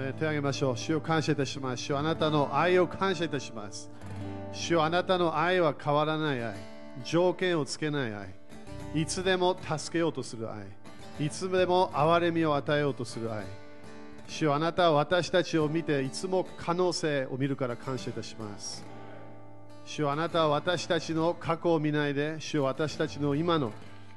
[0.00, 0.78] メン手を挙げましょう。
[0.78, 1.82] 主を感謝いたします。
[1.82, 3.90] 主あなたの愛を感謝いたします。
[4.50, 6.54] 主あなたの愛は変わらない愛。
[7.04, 8.34] 条件をつけない愛。
[8.94, 11.26] いつでも助けようとする愛。
[11.26, 13.44] いつでも憐れみを与えようとする愛。
[14.26, 18.82] 主あなたは私たちを見ていつも可能性を見るから感謝いたします。
[19.84, 23.70] 主あなたは私たちの過去を見ないで、主は私たちの今の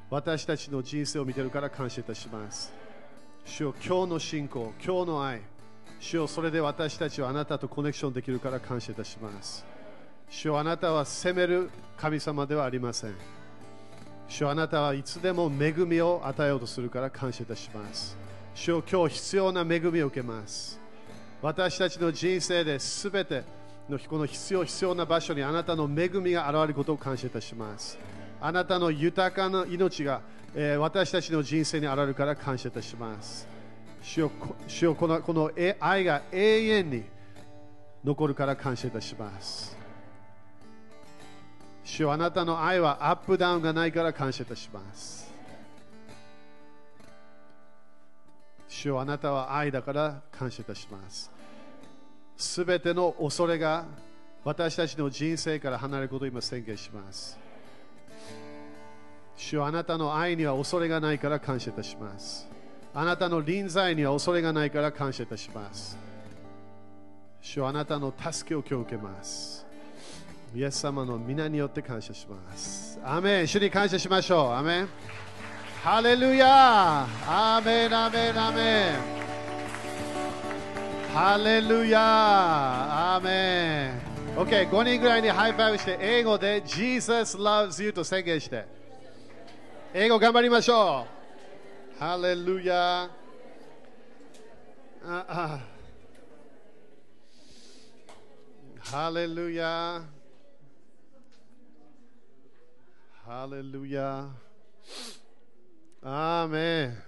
[0.10, 2.72] 私たちの人生を見てるから感謝いたします。
[3.44, 5.42] 主よ今日の信仰、今日の愛、
[6.04, 9.66] 主よそれで私たちはあなたとコネクションできるから感謝いたします。
[10.30, 13.16] 主よあなたは責める神様ではありません。
[14.28, 18.18] 主よあなたはいつでも恵みを与えようとするから感謝いたします。
[18.54, 20.78] 主よ今日必要な恵みを受けます。
[21.42, 23.46] 私たちの人生で全て
[23.90, 27.98] のこの必要必要な場所にあなたの恵みが現れることを感謝いたします。
[28.42, 30.20] あなたの豊かな命が、
[30.54, 33.53] えー私たちの人生に現れるから感謝いたします。
[34.04, 34.32] 主よ
[34.68, 35.50] 主よこのこの
[35.80, 37.04] 愛が永遠に
[38.04, 39.76] 残るから感謝いたします。
[41.86, 45.32] 主よあなたの愛はアップダウンがないから感謝いたします。
[48.68, 51.32] 主よあなたは愛だから感謝いたします。
[52.36, 53.86] すべての恐れが
[54.44, 57.40] 私たちの人生から離れることを今宣言します。
[59.38, 62.53] 主よあなたの愛には恐れがないから感謝いたします。
[62.96, 65.98] あなたの臨在には恐れがないから感謝いたします。
[67.42, 69.66] 主よあなたの助けを今日受けます。
[70.56, 73.00] イエス様の御名によって感謝します。
[73.04, 73.48] アメン。
[73.48, 74.54] 主に感謝しましょう。
[74.54, 74.88] アメン。
[75.84, 77.08] ハレルヤ。
[77.28, 77.96] アーメン。
[77.96, 78.40] アメン。
[78.40, 78.96] アメン。
[81.12, 83.16] ハレルヤ。
[83.16, 84.38] アーメン。
[84.38, 88.66] OK、5人ぐらいに high five して英語で Jesus loves you と宣言して。
[89.96, 91.13] 英語頑張りましょう。
[92.00, 93.10] ハレルヤ
[98.80, 100.02] ハレルヤ
[103.26, 104.28] ハレルヤ
[106.02, 107.04] アーメン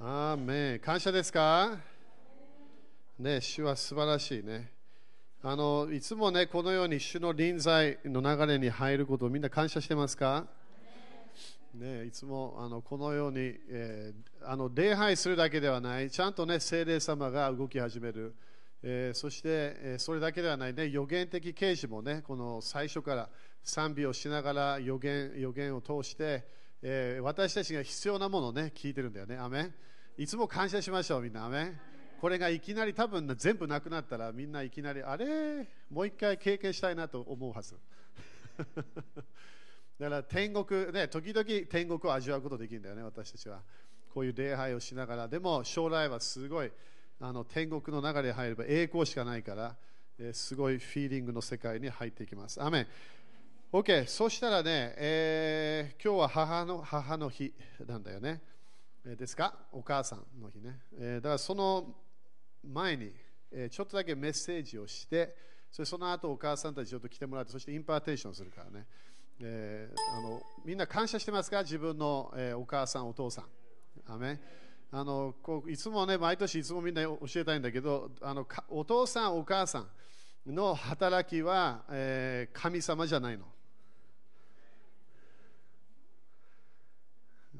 [0.00, 1.78] アーメン感謝ですか?
[3.18, 4.72] ね、主は素晴らしいね。
[5.44, 10.46] あのいつもね、このように主の臨在の流れに入ることをみんな感謝してますか?
[11.74, 13.38] ね、いつもあのこのように、
[13.68, 18.34] えーあの礼拝するだけではない、ちゃんとね、聖霊様が動き始める。
[18.82, 23.28] えーそして、えーそれだけではないね、予言的啓示もね、この最初から
[23.62, 26.44] 賛美をしながら予言予言を通して、
[26.82, 29.36] え私たちが必要なものをね、聞いてるんだよね。
[29.38, 29.70] アメ
[30.18, 31.46] いつも感謝しましょう、みんな。
[31.46, 31.72] アメ
[32.20, 35.66] これがいきなり多分全部なくなったらみんないきなりあれ？
[35.90, 37.74] もう一回経験したいなと思うはず
[40.02, 43.60] だから天国ね時々天国を味わうことできるんだよね私たちは。
[44.12, 45.28] こういう礼拝をしながら。
[45.28, 46.70] でも将来はすごい
[47.20, 49.76] あの天国の中で入れば栄光しかないから、
[50.18, 52.60] えーすごいフィーリングの世界に入っていきます。
[52.60, 52.86] アメン。
[53.72, 57.54] OK そしたらね、えー今日は母の母の日
[57.86, 58.42] なんだよね。
[59.06, 59.54] えーですか？
[59.70, 61.94] お母さんの日ね、えだからその
[62.64, 63.12] 前に、
[63.52, 65.34] えちょっとだけメッセージをして
[65.70, 68.84] それその後お母さんたちちょっと来てもらってそして impartation するからね、
[69.42, 71.62] えーあのみんな感謝してますか？
[71.62, 73.44] 自分の、えーお母さんお父さん。
[74.06, 74.40] アメン。
[74.92, 83.44] あのこういつもね毎年いつもみんな教えたいんだけどあのお父さんお母さんの働きは、えー神様じゃないの。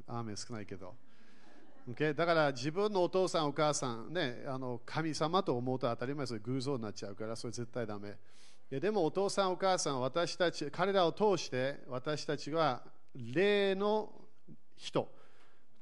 [0.07, 0.95] アーメン少ないけど。
[1.91, 2.15] Okay?
[2.15, 8.17] だから自分のお父さん、お母さん、ね、あの神様と思うと当たり前それ偶像になっちゃうから、それ絶対ダメ。
[8.73, 12.83] いやでもお父さん、お母さん、私たち、彼らを通して私たちは
[13.15, 14.11] 霊の
[14.79, 15.13] 人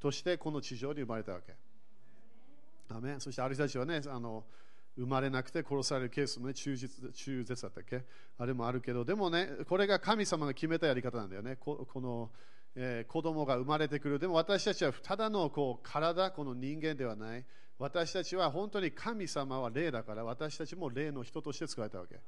[0.01, 1.53] としてこの地上に生まれたわけ。
[2.93, 4.43] アメそしてある人たちはね、あの
[4.97, 8.03] 生まれなくて殺されるケースもね、中絶中絶だったっけ？
[8.37, 11.55] あれもあるけど、でもね、これが神様が決めたやり方なんだよね。
[11.55, 12.29] ここの
[12.75, 14.19] えー子供が生まれてくる。
[14.19, 17.45] でも私たちはただのこう体、この人間ではない。
[17.79, 22.19] 私たちは本当に神様は霊だから、私たちも霊の人として作られたわけ。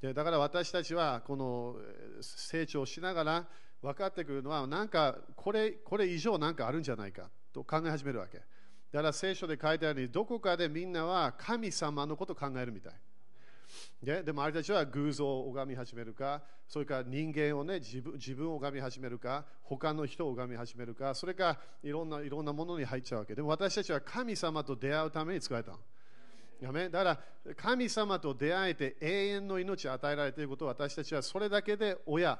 [0.00, 1.76] でだから私たちはこの
[2.20, 3.46] 成長しながら
[3.82, 8.38] 分かってくるのは、なんかこれこれ以上なんかあるんじゃないかと考え始めるわけ。
[8.38, 8.44] だ
[9.00, 12.92] から聖書で書いてあるように、どこかでみんなは神様のことを考えるみたい。
[14.02, 23.34] ででもあれたちは偶像を拝み始めるか、それから人間をね自分自分を拝み始めるか、他の人を拝み始めるか、それかいろんないろんなものに入っちゃうわけ。
[23.34, 25.78] でも私たちは神様と出会うために作られたの。
[26.60, 27.18] だから
[27.56, 32.38] 神様と出会えて永遠の命を与えられていることを私たちはそれだけで親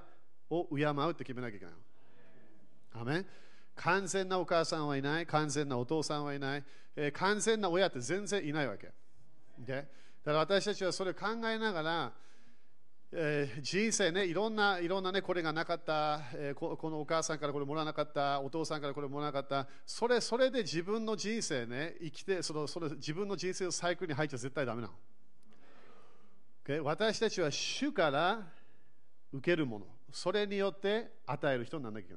[0.50, 1.74] を敬うって決めなきゃいけない。
[2.92, 3.24] アメ
[3.76, 6.64] 完全なお母さんはいない、完全なお父さんはいない、
[6.96, 8.92] えー完全な親って全然いないわけ。
[9.58, 9.88] で
[10.22, 12.12] だから私たちはそれを考えながら、
[13.12, 24.94] えー人生ね、いろんな、いろんなね、これがなかった、えーこ、このお母さんからこれもらわなかった、お父さんからこれもらわなかった、それ、それで自分の人生ね、生きて、その、その自分の人生のサイクルに入っちゃ絶対ダメなの。
[26.64, 26.80] Okay？
[26.82, 28.46] 私たちは主から
[29.32, 32.14] 受けるもの、それによって与える人にならなきゃいけ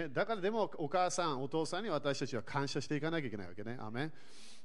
[0.00, 0.08] ない。
[0.08, 0.14] Okay？
[0.14, 3.76] だからでもお母さん、お父さんに私たちは感謝していかなきゃいけないわけね。
[3.78, 4.12] アメン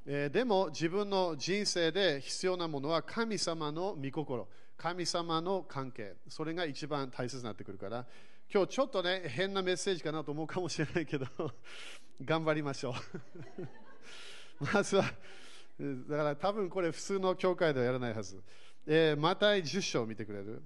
[0.06, 4.48] えーでも自分の人生で必要なものは神様の御心、
[4.78, 8.06] 神様の関係、それが一番大切になってくるから、
[8.54, 11.26] 今日ちょっとね、変なメッセージかなと思うかもしれないけど、
[12.24, 12.94] 頑張りましょ
[14.60, 14.64] う。
[14.74, 15.04] まずは、
[15.80, 18.44] だから多分これ普通の教会ではやらないはず。
[18.86, 20.62] えー、マタイ10章見てくれる？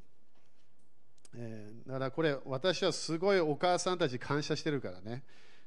[1.36, 5.24] えーだからこれ、私はすごいお母さんたち感謝してるからね。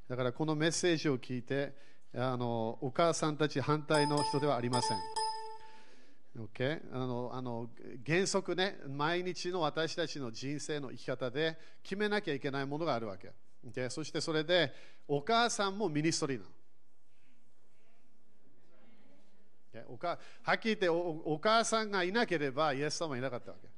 [0.09, 1.75] だからこのメッセージを聞いて、
[2.15, 4.99] あのお母さんたち反対の人ではありません。
[6.39, 6.81] Okay?
[6.93, 7.71] あのあの
[8.07, 13.33] 原則ね、毎日の私たちの人生の生き方で決めなきゃいけないものがあるわけ。
[13.69, 13.91] Okay?
[13.91, 14.73] そしてそれで、
[15.09, 16.51] お母さんも ministry なの。
[19.75, 19.85] Okay?
[19.89, 20.99] おかはっきり言ってお
[21.35, 23.69] お母さんがいなければイエス様はいなかったわけ。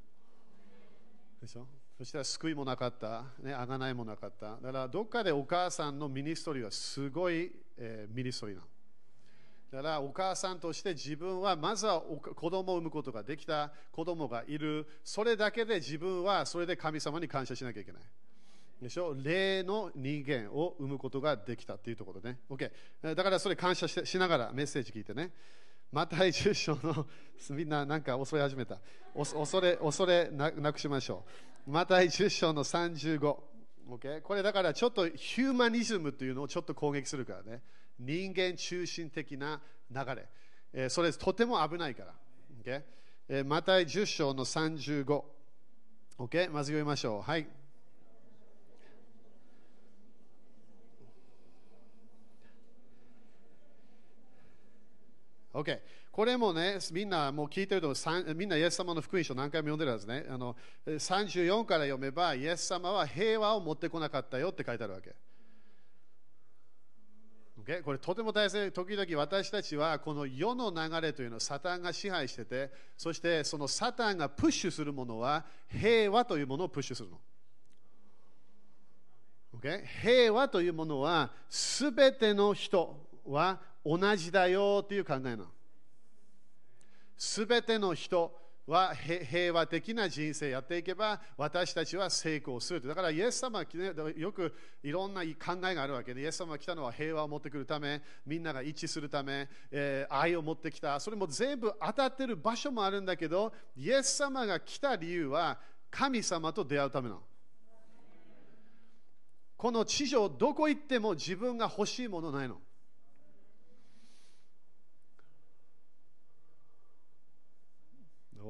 [1.41, 1.67] でしょ？
[1.99, 4.57] そしたら救いもなかった、ね、あがないもなかった。
[4.57, 8.69] だからどっかでお母さんの ministry はすごい、えー ministry なの。
[9.73, 14.87] だからお母さんとして自分はまずは子供を産むことができた子供がいる。
[15.03, 18.03] それだけで自分はそれで神様に感謝しなきゃいけない。
[18.83, 19.15] でしょ？
[19.15, 22.71] 霊の人間を生むことができたっていうところね OK
[23.15, 25.31] だからそれ感謝しながらメッセージ聞いてね。
[25.91, 27.07] マタイ10章の
[27.51, 28.79] みんななんか恐れ始めた。
[29.15, 31.25] 恐れ恐れなくしましょ
[31.67, 31.71] う。
[31.71, 33.37] マタイ10章の35
[33.89, 37.63] OK これだからちょっとヒューマニズムというのをちょっと攻撃するからね。
[38.05, 39.61] 人間中心的な
[39.91, 40.27] 流れ、
[40.73, 42.15] えーそれとても危ないから、
[42.65, 42.83] OK
[43.29, 45.23] えーマタイ10章の35、
[46.19, 47.23] OK、まず読みましょう。
[47.23, 47.47] はい。
[55.55, 55.79] OK、
[56.11, 57.95] これもね、みんなもう聞いてると、
[58.35, 60.25] みんなイエス様の福音書何回も読んでるはずね。
[60.29, 60.57] あの
[60.87, 65.15] 34から読めば、イエス様は平和を持ってこなかったよって書いてあるわけ。
[67.65, 67.83] Okay?
[67.83, 77.21] これとても大切で、時々私たちはこの世の流れというのをサタンが支配してて、そしてそのサタンがプッシュするものは平和というものをプッシュするの。
[79.59, 79.85] Okay?
[80.03, 85.47] 平和というものはすべての人は同じだよという考えなの。
[87.17, 101.01] すべての人は平和的な人生やっていけば私たちは成功するだからイエス様はねよくいろんな考えがあるわけでイエス様が来たのは平和を持ってくるためみんなが一致するため、えー愛を持ってきた。
[101.01, 105.59] それも全部当たってる場所もあるんだけどイエス様が来た理由は
[105.91, 107.23] 神様と出会うためなの。
[109.57, 112.61] この地上どこ行っても自分が欲しいものないの。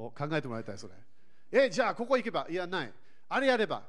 [0.07, 0.95] お考えてもらいたいそれ。
[1.53, 2.93] えじゃあここ行けばいやない。
[3.29, 3.83] あれやれば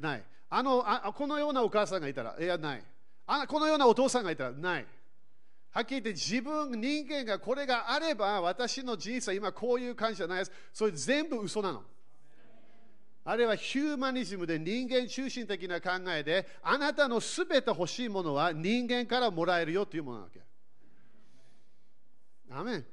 [0.00, 0.22] ない。
[0.48, 2.82] あのあこのようなお母さんがいたらいやない。
[3.26, 4.86] あこのようなお父さんがいたらない。
[5.72, 10.52] はっきり言って自分人間がこれがあれば私の人生今こういう感じじゃないです。
[10.72, 11.82] それ全部嘘なの。
[13.24, 20.40] あれはヒューマニズムで人間中心的な考えであなたのすべて欲しいものは人間からもらえるよというものなわけ。
[22.50, 22.86] アメン。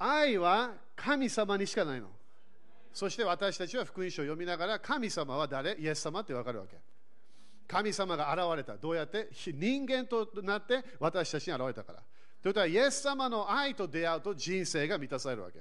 [0.00, 2.08] 愛は神様にしかないの。
[2.92, 5.76] そして私たちは福音書を読みながら神様は誰？
[5.78, 6.76] イエス様って分かるわけ。
[7.68, 8.76] 神様が現れた。
[8.76, 9.28] どうやって？
[9.54, 12.02] 人間となって私たちに現れたから。
[12.42, 15.60] ということはイエス様の愛と出会うと人生が満たされるわけ。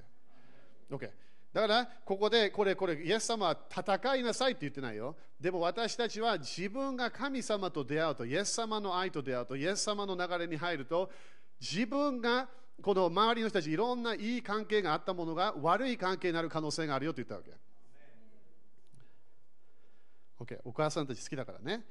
[0.90, 1.10] OK。
[1.52, 5.16] だから、ここで、これ、これ、イエス様は戦いなさいって言ってないよ。
[5.42, 11.10] でも私たちは自分が神様と出会うと、イエス様の愛と出会うと、イエス様の流れに入ると、
[11.60, 12.48] 自分が
[12.82, 17.52] この周りの人たちいろんないい関係があったものが悪い関係になる可能性があるよと言ったわけ。
[20.40, 21.84] OK、お母さんたち好きだからね。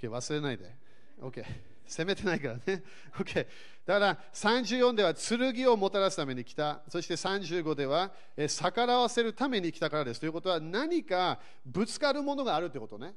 [0.00, 0.74] OK、忘れないで。
[1.20, 1.44] OK、
[1.86, 2.82] 責めてないからね。
[3.18, 3.46] OK、
[3.84, 6.82] だから34では剣をもたらすために来た。
[6.88, 8.12] そして35では
[8.46, 10.20] 逆らわせるために来たからです。
[10.20, 13.14] ということは何かぶつかるものがあるってことね。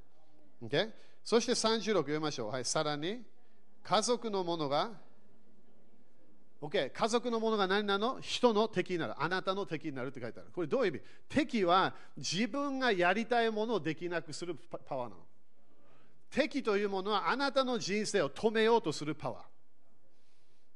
[0.63, 0.91] OK、
[1.23, 2.51] そして36読みましょう。
[2.51, 3.23] はい、さらに
[3.83, 4.91] 家族のものが
[6.61, 8.21] OK、家族のものが何なの？
[8.21, 9.13] 人の敵になる。
[9.17, 10.49] あなたの敵になるって書いてある。
[10.53, 11.01] これどういう意味？
[11.27, 15.21] 敵は自分がやりたいものをできなくするパワーなの。
[16.29, 19.41] 敵というものはあなたの人生を止めようとするパワー。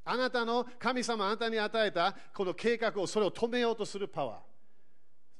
[0.06, 4.40] あなたの神様あなたに与えたこの計画をそれを止めようとするパワ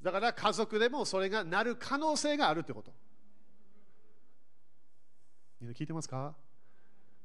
[0.02, 0.06] ー。
[0.06, 2.94] だから家族でもそれがなる可能性があるってこと。
[5.60, 6.36] みんな聞いてますか？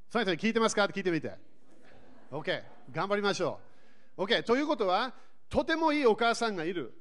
[0.09, 0.85] その人に聞いてますか？
[0.85, 1.50] って聞いてみて。
[2.31, 2.63] OK。
[2.93, 3.59] 頑張りましょ
[4.17, 4.23] う。
[4.23, 4.43] OK。
[4.43, 5.13] ということは、
[5.49, 6.93] とてもいいお母さんがいる。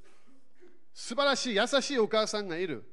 [0.93, 2.83] 素晴らしい、優しいお母さんがいる。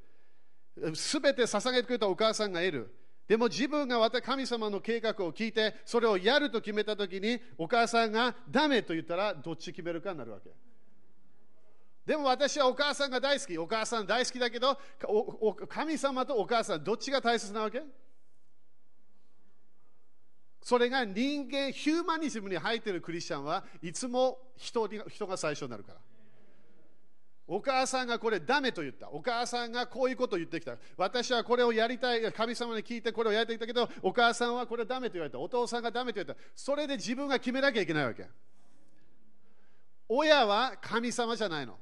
[0.95, 2.95] すべて捧げてくれたお母さんがいる。
[3.26, 10.50] でも自分が神様の計画を聞いて、それをやると決めたときに、お母さんがダメと言ったら、どっち決めるかになるわけ。
[12.05, 13.59] でも私はお母さんが大好き。
[13.59, 14.78] お母さん大好きだけど、
[15.69, 17.83] 神様とお母さん、どっちが大切なわけ？
[20.66, 25.99] それが人間、ヒューマニズムに入っているクリスチャンはいつも人人が最初になるから。
[27.46, 29.08] お母さんがこれダメと言った。
[29.08, 30.76] お母さんがこういうことを言ってきた。
[30.96, 32.32] 私はこれをやりたい。
[32.32, 35.38] 神様に聞いてこれをやりたいんだけど、お母さんはこれダメと言われた。
[35.38, 36.40] お父さんがダメと言われた。
[36.56, 38.26] それで自分が決めなきゃいけないわけ。
[40.08, 41.78] 親は神様じゃないの。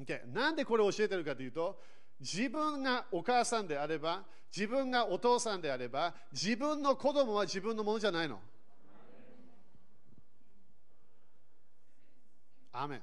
[0.00, 1.80] Okay、なんでこれを教えてるかというと、
[2.20, 4.22] 自分がお母さんであれば、
[4.56, 8.40] 自分がお父さんであれば、自分の子供は自分のものじゃないの。
[12.72, 13.00] アメン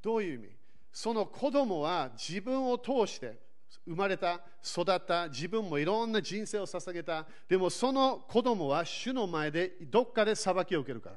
[0.00, 0.48] どういう意味？
[0.92, 3.38] その子供は自分を通して
[3.84, 7.26] 生まれた、育った、自分もいろんな人生を捧げた。
[7.48, 11.16] でもその子供は主の前でどっかで裁きを受けるから。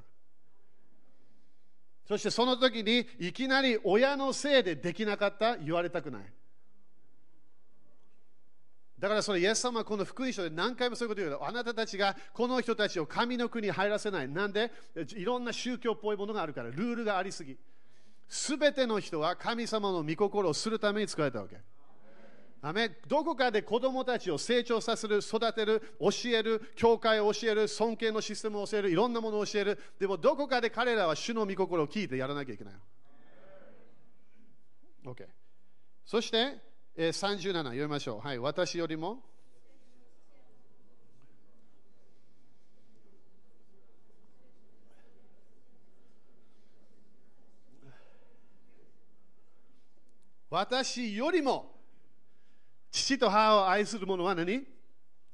[2.07, 6.23] そしてその時にいきなり親のせいでできなかった言われたくない。
[8.99, 14.27] だからそれ、イエス様はこの福音書で何回もそういうこと言うけど、あなたたちがこの人たちを神の国に入らせない。
[14.27, 14.71] なんで
[15.15, 17.57] いろんな宗教っぽいものがあるから、ルールがありすぎ。
[18.27, 21.57] すべての人は神様の御心をするために作られたわけ。
[22.61, 29.79] アメどこかで子供たちを成長させる、育てる、教える、教会を教える、尊敬のシステムを教える、いろんなものを教える。
[29.97, 32.73] でもどこかで彼らは主の御心を聞いてやらなきゃいけない。
[35.05, 35.25] OK。
[36.05, 38.27] そして、えー、37読みましょう。
[38.27, 39.23] はい、私よりも
[50.49, 51.75] 私よりも
[52.91, 54.65] 父と母を愛する者は何？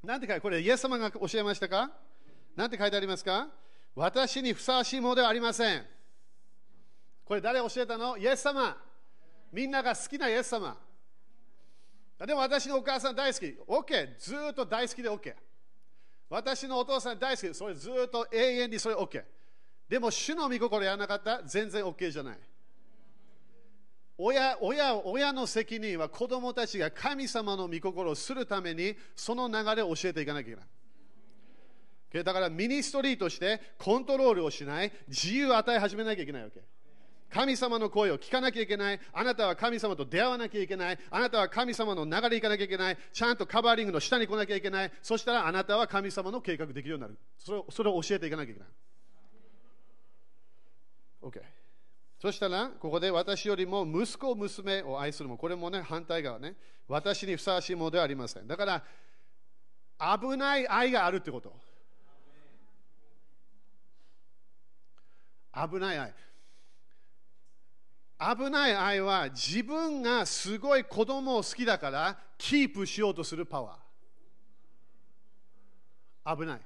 [0.04, 1.90] なんて書いてこれ、イエス様が教えましたか？
[2.54, 3.48] なんて書いてありますか？
[3.94, 5.86] 私にふさわしいものではありません。
[7.24, 8.18] これ誰教えたの？
[8.18, 8.76] イエス様。
[9.50, 10.76] みんなが好きなイエス様。
[12.24, 13.44] でも私のお母さん大好き。
[13.68, 14.16] OK。
[14.18, 15.34] ずっと大好きで OK。
[16.30, 17.54] 私のお父さん大好き。
[17.54, 19.22] それずっと永遠にそれ OK。
[19.88, 22.38] でも主の御心やらなかったら全然 OK じゃない。
[24.18, 30.62] 親親親の責任は子供たちが神様の御心をするためにその流れを教えていかなきゃいけな
[32.22, 32.24] い。
[32.24, 36.62] だからミニストリーとしてコントロールをしない自由を与え始めなきゃいけないわけ。
[37.30, 39.00] 神様の声を聞かなきゃいけない。
[39.12, 40.98] あなたは神様と出会わなきゃいけない。
[41.10, 42.98] あなたは神様の流れ行かなきゃいけない。
[43.12, 44.92] ちゃんとカバーリングの下に来なきゃいけない。
[45.02, 47.18] そしたらあなたは神様の計画できるようになる。
[47.38, 48.68] それをそれを教えていかなきゃいけない。
[51.22, 51.42] OK。
[52.18, 56.56] そしたら、ここで私よりも息子、娘を愛するも、これもね、反対側ね、
[56.88, 58.46] 私にふさわしいものではありません。
[58.46, 61.54] だから、危ない愛があるってこと。
[65.54, 66.14] 危ない愛。
[68.18, 76.36] 危ない愛は自分がすごい子供を好きだからキープしようとするパワー。
[76.36, 76.60] 危ない。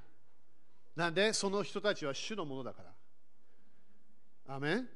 [0.97, 1.33] なんで？
[1.33, 2.83] その人たちは主のものだか
[4.49, 4.55] ら。
[4.55, 4.89] アメン？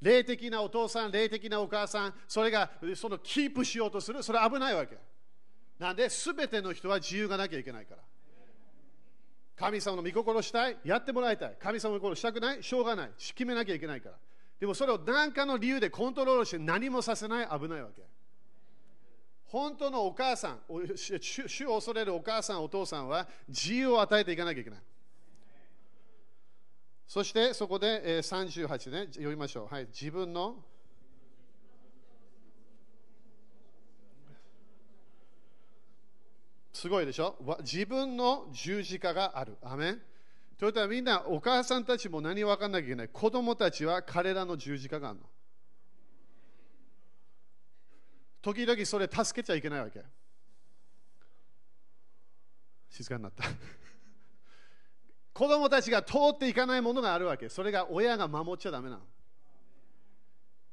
[0.00, 4.96] 霊的なお父さん、霊的なお母さん、それがそのキープしようとする、それ危ないわけ。
[5.78, 8.02] なんで、すべての人は自由がなきゃいけないから。
[9.56, 11.56] 神様の御心したい、やってもらいたい。
[11.60, 13.10] 神様の御心したくない、しょうがない。
[13.18, 14.14] 決めなきゃいけないから。
[14.58, 18.02] でもそれを何かの理由でコントロールして何もさせない、危ないわけ。
[19.44, 20.60] 本当のお母さん、
[20.96, 24.80] 主を恐れるお母さん、お父さんは自由を与えていかなきゃいけない。
[27.06, 29.74] そしてそこで、38ね、読みましょう。
[29.74, 30.62] はい、自分の
[36.70, 37.36] すごいでしょ？
[37.60, 39.56] 自分の十字架がある。
[39.62, 40.02] アメン
[40.58, 43.08] ということはみんなお母さんたちも何分かんなきゃいけない。
[43.08, 45.24] 子供たちは彼らの十字架があるの。
[48.42, 50.02] 時々それ助けちゃいけないわけ。
[52.90, 53.44] 静かになった。
[55.32, 57.48] 子供たちが通っていかないものがあるわけ。
[57.48, 59.02] それが親が守っちゃだめなの。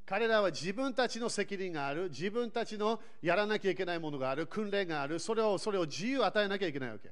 [0.04, 7.12] 彼らは自分たちの責任がある、自分たちのやらなきゃいけないものがある、訓練がある、それをそれを自由与えなきゃいけないわけ。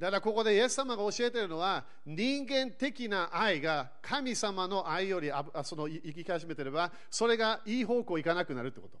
[0.00, 8.98] だからここでイエス様が教えているのは人間的な愛が神様の愛よりあその生き始めてればそれがいい方向行かなくなるってこと。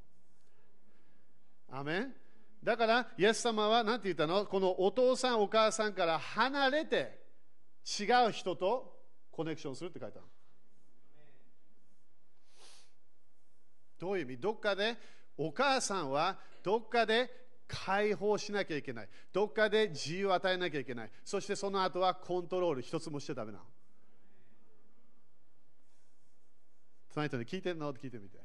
[1.72, 2.12] アメン
[2.62, 4.44] だからイエス様は何て言ったの？
[4.44, 7.18] このお父さんお母さんから離れて
[7.98, 8.94] 違う人と
[9.30, 10.26] コネクションするって書いてある。
[13.98, 14.36] どういう意味？
[14.36, 14.98] どっかで
[15.38, 17.30] お母さんはどっかで
[17.70, 19.08] 解放しなきゃいけない。
[19.32, 21.10] どっかで自由を与えなきゃいけない。
[21.24, 23.64] そしてその後はコントロール一つもしちゃだめなの。
[27.12, 27.90] その人に聞いてるの？
[27.90, 28.38] って聞いてみて。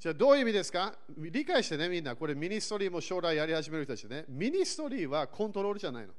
[0.00, 0.94] じゃあどういう意味ですか？
[1.16, 2.14] 理解してね、みんな。
[2.14, 4.26] これ ministry も将来やり始める人たちね。
[4.28, 6.12] ministry はコントロールじゃないの。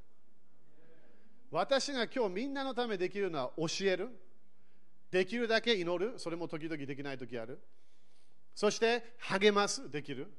[1.51, 4.09] 私が今日みんなのためできるのは教える。
[5.11, 6.19] できるだけ祈る。
[6.19, 7.59] それも時々できない時ある。
[8.55, 10.31] そして励ますできる。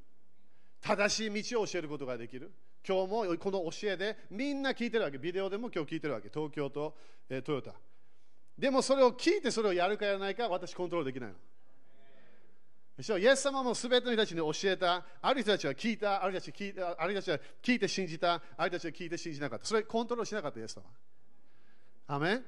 [0.81, 2.51] 正しい道を教えることができる。
[2.87, 5.19] 今日もこの教えでみんな聞いてるわけ。
[5.19, 6.31] ビデオでも今日聞いてるわけ。
[6.33, 6.97] 東京と、
[7.29, 7.73] えー、トヨタ。
[8.57, 11.37] でもそれを聞いてそれをやるかやらないか私コントロールできないの。
[13.19, 19.67] イエス様も全ての人たちに教えた、ある人たちは聞いた、ある人たち聞いた、ある人たちは聞いて信じた、ある人たちは聞いて信じなかった。
[19.67, 20.85] それコントロールしなかった、イエス様。
[22.07, 22.41] アメ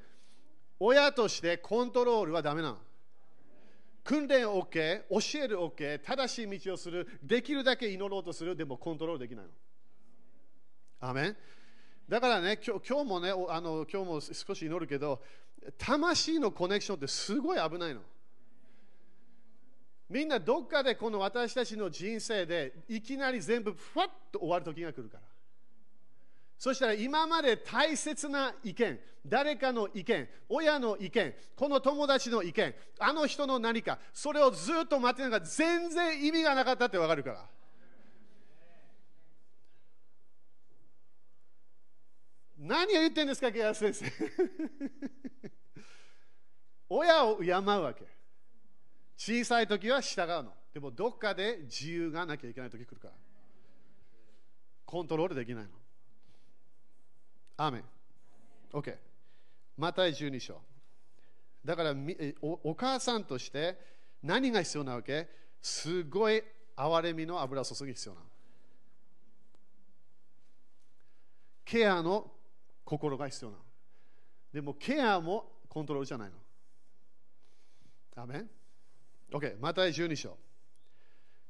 [0.80, 2.78] 親としてコントロールはダメなの。
[4.08, 9.50] 訓練 OK、教える OK、正しい道をする、できるだけ祈ろうとする、でもコントロールできないの。
[11.00, 11.36] アメン
[12.08, 15.22] だからね今日、今日もねあの、今日も少し祈るけど、
[15.76, 18.00] 魂のコネクションってすごい危ないの。
[20.08, 25.27] みんなどっかでこの私たちの人生でいきなり全部ふわっと終わる時が来るから。
[26.58, 37.46] そしたら今まで大切な意見、誰かの意見、親の意見、この友達の意見、あの人の何か、それをずっと待ってながら全然意味がなかったってわかるから。
[42.58, 44.06] 何を言ってんですか、ケア先生。
[46.90, 48.04] 親を敬うわけ。
[49.16, 50.56] 小さい時は従うの。
[50.74, 53.14] でもどっかで自由がなきゃいけない時来るから。
[54.84, 55.77] コントロールできないの。
[57.58, 57.84] アーメン。
[58.72, 58.96] OK。
[59.76, 60.60] マタイ12章。
[61.64, 61.94] だから
[62.40, 63.76] おお母さんとして
[64.22, 65.28] 何が必要なわけ？
[65.60, 66.42] すごい
[66.76, 68.26] 憐れみの油注ぎ必要なの。
[71.64, 72.30] ケアの
[72.84, 73.62] 心が必要なの。
[74.52, 78.22] でもケアもコントロールじゃないの。
[78.22, 78.48] アメン
[79.32, 80.36] ?OK、マタイ12章。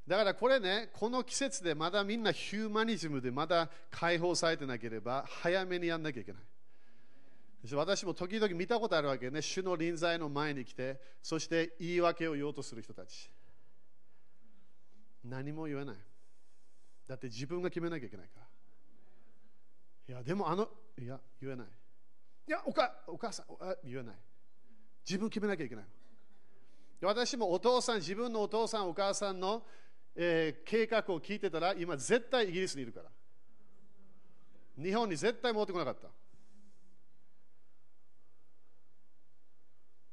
[0.08, 6.42] だからこれね、この季節でまだみんなヒューマニズムでまだ解放されてなければ、早めにやんなきゃいけない。
[7.74, 13.30] 私も時々見たことあるわけね、主の臨在の前に来て、そして言い訳を言おうとする人たち。
[15.24, 15.96] 何も言えない。
[17.06, 18.40] だって自分が決めなきゃいけないか
[20.08, 20.14] ら。
[20.14, 21.66] いや、でもあの、いや、言えない。
[22.46, 23.46] いや、おかお母さん
[23.84, 24.16] 言えない。
[25.06, 25.84] 自分決めなきゃいけない
[27.02, 29.64] 私もお父さん、自分のお父さん、お母さんの
[30.20, 33.10] えー、計画を聞いてたら、今絶対イギリスにいるから。
[34.82, 36.08] 日本に絶対持ってこなかった。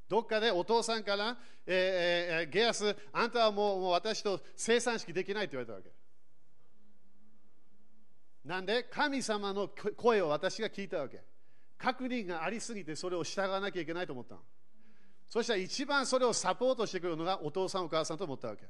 [0.07, 5.91] どっかでお父さんから、えーえー、ゲアス、あんたはもうもう私と生産式できないと言われたわけ。
[8.45, 11.23] なんで神様の声を私が聞いたわけ。
[11.77, 14.35] 確認がありすぎてそれを従わなきゃいけないと思った
[15.27, 18.65] そしたら一番それをサポートしてくれるのがお父さんお母さんと思ったわけ。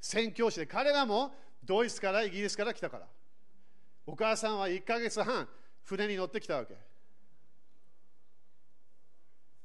[0.00, 3.06] 宣教師で彼らもドイツからイギリスから来たから。
[4.06, 5.48] お母さんは1ヶ月半
[5.82, 6.76] 船に乗ってきたわけ。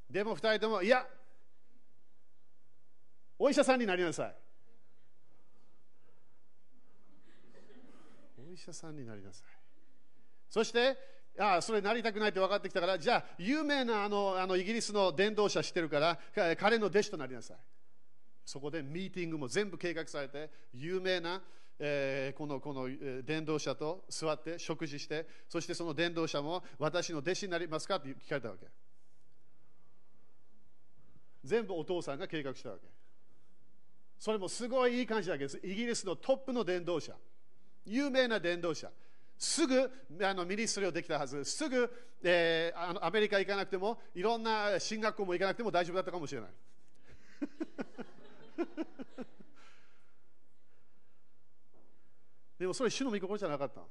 [0.10, 1.06] でも2人ともいや
[3.38, 4.36] お医者さんになりなさい。
[8.50, 9.48] お医者さんになりなさい。
[10.50, 10.98] そして
[11.40, 16.20] ああそれなりたくないって分かってきたからじゃあ有名なあのあのイギリスの伝道者知ってるから
[16.58, 17.58] 彼の弟子となりなさい。
[18.46, 21.42] そこでミーティングも全部計画されて、有名な、
[21.80, 22.90] えー、このこの
[23.24, 28.68] 伝道者と座って食事して、そしてその伝道者も私の弟子になりますかって聞かれたわけ。
[31.44, 32.88] 全部お父さんが計画したわけ。
[34.20, 37.16] それもすごいいい感じだけど、イギリスのトップの伝道者、
[37.86, 38.92] 有名な伝道者。
[39.40, 39.90] すぐ
[40.22, 46.50] あのミニストリーをできたはず、すぐ、えー、あのアメリカ行かなくても、いろんな進学校も行かなくても大丈夫だったかもしれない。
[52.60, 53.82] でもそれ主の御心じゃなかった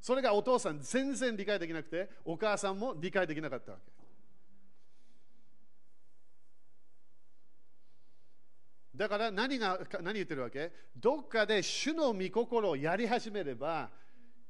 [0.00, 3.84] それがお父さん全然理解できなくて、お母さんも理解できなかったわけ。
[8.96, 10.72] だから何が何言ってるわけ？
[10.96, 13.90] どっかで主の御心をやり始めれば、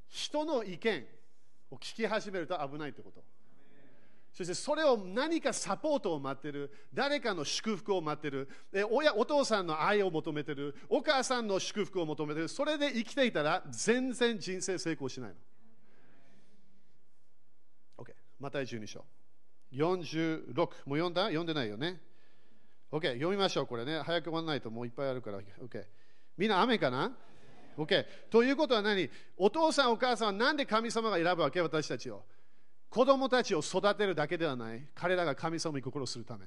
[0.08, 1.06] 人の意見
[1.70, 3.22] を聞き始めると危ないってこと。
[4.32, 8.48] そしてそれを何かサポートを待ってる、誰かの祝福を待ってる、
[8.90, 15.36] 親お父さんの愛を求めてる、お母さんの祝福を求めてる、それで生きていたら全然人生成功しないの。
[17.98, 19.04] OK、また12章。
[19.72, 21.24] 46、もう読んだ？
[21.24, 22.00] 読んでないよね
[22.90, 24.00] ？OK、読みましょう、これね。
[24.00, 25.40] 早く終わらないともういっぱいあるから。
[25.40, 25.84] OK。
[26.38, 27.12] みんな雨かな
[27.76, 28.06] ?OK。
[28.30, 29.10] ということは何？
[29.36, 31.60] お父さん、お母さんはなんで神様が選ぶわけ？
[31.60, 32.24] 私たちを。
[32.90, 34.82] 子供たちを育てるだけではない。
[34.94, 36.46] 彼らが神様に心をするため。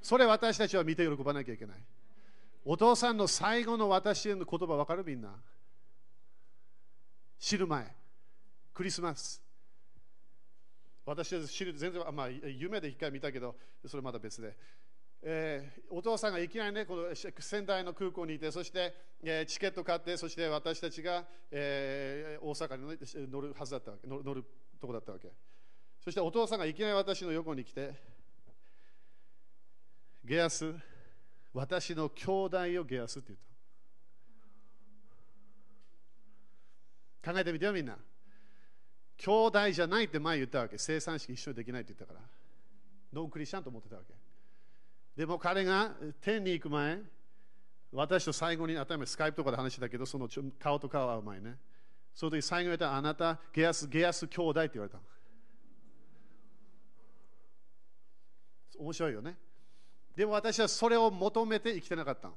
[0.00, 1.76] それ私たちは見て喜ばなきゃいけない。
[2.64, 5.34] お父さんの最後の私への言葉分かるみんな。
[7.40, 7.92] 知る前。
[8.72, 9.42] クリスマス。
[11.04, 14.56] 私は知る全然、まあ、夢で一回見たけど、それまた別で。
[15.22, 18.94] えー、お父さんがいきなりね、この仙台の空港にいて、そして、
[19.24, 24.44] えー、チケット買って、そして私たちが、えー、大阪に乗るはずだったわけ乗る
[24.80, 25.32] とこだったわけ。
[26.08, 27.92] そしてお父さんがいきなり私の横に来て、
[30.24, 30.74] ゲアス、
[31.52, 33.40] 私の兄弟をゲアスって言っ
[37.22, 37.30] た。
[37.30, 37.98] 考えてみてよ、みんな。
[39.18, 40.78] 兄弟じゃないって前言ったわけ。
[40.78, 42.26] 生産式一緒にできないって言ったから。
[43.12, 44.14] ノンクリスチャンと思ってたわけ。
[45.14, 45.92] でも彼が
[46.22, 47.02] 天に行く前、
[47.92, 50.26] 私と最後に、頭スカイプとかで話したけど、その
[50.58, 51.58] 顔と顔会う前ね。
[52.14, 54.98] その時最後に言ったあなた、ゲアス、ゲアス兄弟って言われた。
[58.78, 59.36] 面白いよね。
[60.16, 62.34] でも私はそれを求めて生きてなかったの。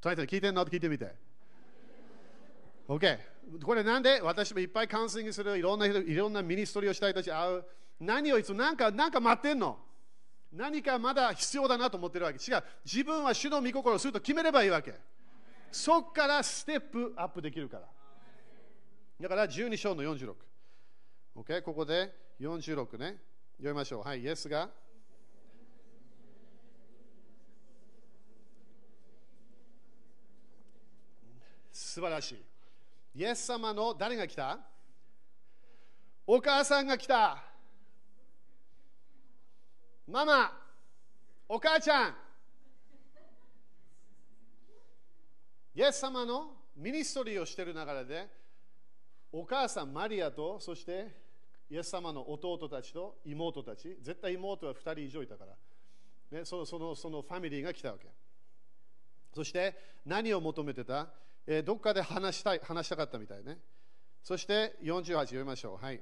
[0.00, 0.62] トライレ聞いてんの？
[0.62, 1.14] って聞いてみて。
[2.88, 3.18] OK。
[3.62, 4.20] これなんで？
[4.22, 7.64] 私もいっぱいカウンセリングする、いろんな人、いろんなミニストリーをしたい人たち会う。
[8.00, 9.78] 何をいつもなんか、なんか待ってんの？
[10.52, 12.38] 何かまだ必要だなと思ってるわけ。
[12.38, 12.64] 違う。
[12.84, 14.94] 自分は主の御心をすると決めればいいわけ。
[15.70, 17.86] そこからステップアップできるから。
[19.20, 20.34] だから12章の46。
[21.36, 21.62] OK?
[21.62, 23.18] ここで46ね。
[23.60, 24.02] 読みましょう。
[24.02, 24.70] はい、イエスが。
[31.70, 32.42] 素晴らしい。
[33.20, 34.58] イエス様の誰が来た？
[36.26, 37.44] お母さんが来た。
[40.08, 40.52] ママ、
[41.46, 42.14] お母ちゃん、
[45.74, 48.26] イエス様のミニストリーをしている流れで、
[49.30, 51.19] お母さんマリアと、そして
[51.70, 58.08] イエス様の弟たちと妹たち、絶対妹は2人以上いたから、ね、そのそのそのファミリーが来たわけ。
[59.32, 61.08] そして何を求めてた、
[61.46, 63.58] えー、どっかで話したい話したかったみたいね。
[64.22, 65.84] そして48読みましょう。
[65.84, 66.00] はい。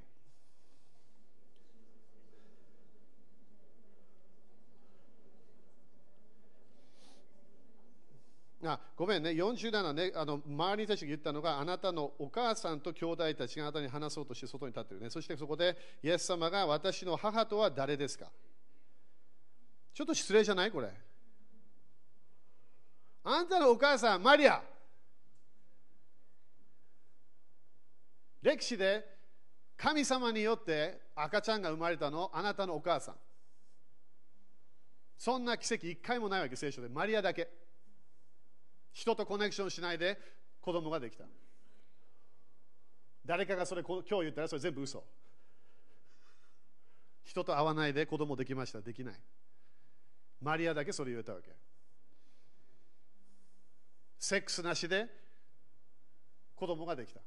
[8.72, 15.10] あごめんね、47ね、あの周りたちが言ったのが、あなたのお母さんと兄弟たちがあなたに話そうとして外に立ってるね。
[15.10, 18.30] そしてそこで、イエス様が私の母とは誰ですか？
[19.94, 20.90] ちょっと失礼じゃないこれ。
[23.24, 24.62] あんたのお母さん、マリア。
[28.40, 29.04] 歴史で
[29.76, 33.14] 神様によって赤ちゃんが生まれたのあなたのお母さん。
[35.18, 36.88] そんな奇跡一回もないわけ、聖書で。
[36.88, 37.50] マリアだけ。
[38.98, 40.18] 人とコネクションしないで
[40.60, 41.22] 子供ができた。
[43.24, 45.04] 誰かがそれ今日言ったらそれ全部嘘。
[47.22, 48.80] 人と会わないで子供できました。
[48.80, 49.14] できない。
[50.42, 51.50] マリアだけそれ言えたわけ。
[54.18, 55.06] セックスなしで
[56.56, 57.20] 子供ができた。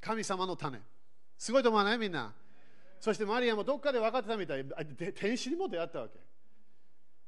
[0.00, 0.80] 神様の種。
[1.38, 1.98] すごいと思わない？
[1.98, 2.34] みんな。
[2.98, 4.64] そしてマリアもどっかで分かってたみたい。
[5.14, 6.18] 天使にも出会ったわけ。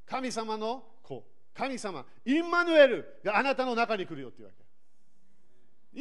[0.04, 1.22] 神様の子。
[1.56, 4.64] 神様、インマヌエルがあなたの中に来るよっていうわけ。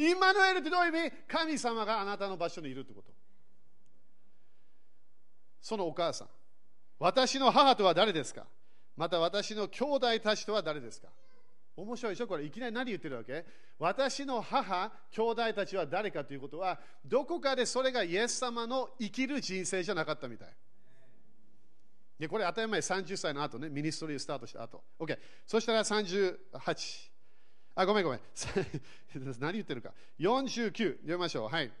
[0.00, 1.12] インマヌエルってどういう意味？
[1.28, 3.12] 神様があなたの場所にいるってこと。
[5.60, 6.28] そのお母さん。
[6.98, 8.44] 私の母とは誰ですか？
[8.96, 11.08] また私の兄弟たちとは誰ですか？
[11.76, 12.26] 面白いでしょ？
[12.26, 13.44] これいきなり何言ってるわけ？
[13.78, 20.48] 私の母、兄弟たちは誰かということは、どこかでそれがイエス様の生きる人生じゃなかったみたい。
[22.18, 24.84] でこれ当たり前30歳の後ね、ミニストリースタートした後。
[25.00, 25.18] OK。
[25.46, 27.10] そしたら38。
[27.76, 28.20] あ、ごめんごめん。
[29.40, 29.92] 何言ってるか。
[30.20, 30.72] 49。
[30.72, 31.48] 読みましょう。
[31.48, 31.72] はい。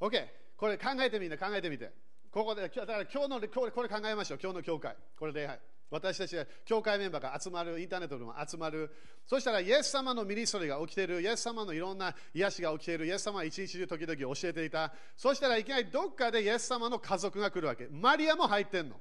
[0.00, 0.28] OK。
[0.56, 1.92] これ考えてみんな、考えてみて。
[2.32, 4.96] ここで、だから今日のこれこれ考えましょう、今日の教会。
[5.16, 5.60] これ礼拝。
[5.90, 8.94] 私たちは教会メンバーが集まる、インターネットでも集まる。
[9.26, 14.92] そしたら、イエス様のミニストリーが起きている、イエス様のいろんな癒しが起きている、イエス様は一日中時々教えていた。
[15.16, 17.88] そしたらいきなりどっかでイエス様の家族が来るわけ。
[17.90, 19.00] マリアも入ってんの。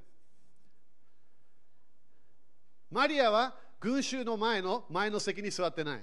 [2.89, 6.02] マリアは群衆の前の前の席に座ってない。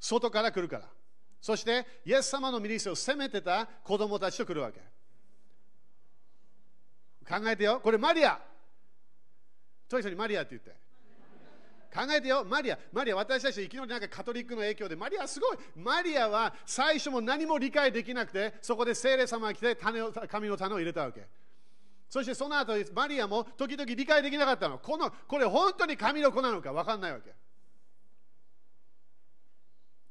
[0.00, 0.88] 外から来るから。
[1.40, 4.80] そして、イエス様のミニストリーを責めてた子供たちと来るわけ。
[7.28, 7.80] 考えてよ。
[7.80, 8.40] これマリア。
[9.88, 10.84] と一緒にマリアって言って。
[11.94, 21.28] 考えてよ、マリア、マリア、私たちいきなりなんかカトリックの影響で、マリアすごい、マリアは最初も何も理解できなくて、そこで聖霊様が来て種を神の種を入れたわけ。
[22.08, 24.78] そしてその後、マリアも時々理解できなかったの。
[24.78, 27.32] このこれ本当に神の子なのか分かんないわけ。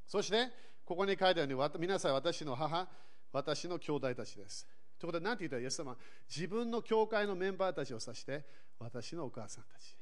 [0.07, 0.51] そして、
[0.85, 2.87] ここに書いてあるように、皆さん私の母、
[3.33, 4.67] 私の兄弟たちです。
[4.99, 5.97] ということで、何て言ったら、イエス様、
[6.29, 8.45] 自分の教会のメンバーたちを指して、
[8.83, 9.95] 私のお母さんたち、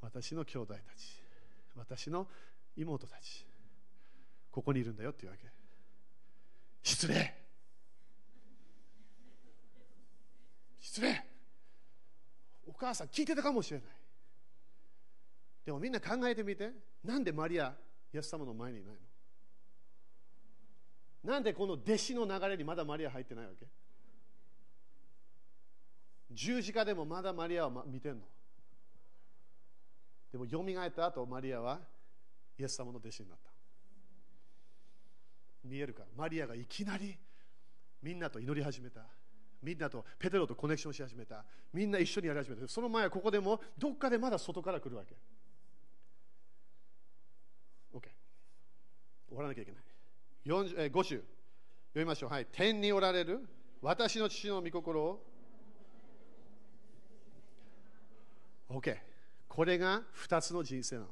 [0.00, 1.22] 私の兄弟たち、
[1.76, 2.26] 私の
[2.76, 3.46] 妹たち、
[4.50, 5.46] ここにいるんだよっていうわけ。
[6.82, 7.34] 失礼。
[10.80, 11.24] 失礼。
[12.66, 13.88] お母さん聞いてたかもしれない。
[15.64, 16.70] でもみんな考えてみて、
[17.04, 17.72] なんでマリア、
[18.12, 18.94] イエス様の前にいない
[21.24, 21.32] の？
[21.32, 23.66] なんでこの弟子の流れにまだマリア入ってないわけ？
[26.34, 28.20] 十字架でもまだマリアは見てんの？
[30.32, 31.80] でもよみがえった後マリアは
[32.58, 33.50] イエス様の弟子になった。
[35.64, 36.04] 見えるか？
[36.16, 37.16] マリアがいきなり
[38.02, 39.02] みんなと祈り始めた。
[39.62, 41.44] みんなとペテロとコネクションし始めた。
[41.72, 42.66] みんな一緒にやり始めた。
[42.66, 45.14] その前はここでもどっかでまだ外から来るわけ。
[47.94, 48.00] OK
[49.28, 49.82] 終わらなきゃいけない。
[50.90, 51.24] 5週読
[51.94, 52.30] みましょう。
[52.30, 52.46] はい。
[52.50, 53.46] 天におられる
[53.80, 55.24] 私の父の御心を
[58.72, 58.96] OK。
[59.48, 61.08] これが2つの人生なの。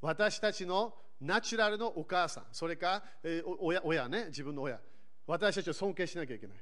[0.00, 4.78] 私たちのナチュラルのお母さん、それか、えー、親親ね、自分の親。
[5.26, 6.56] 私たちを尊敬しなきゃいけない。